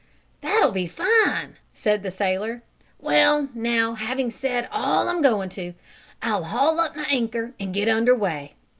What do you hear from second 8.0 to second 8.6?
way.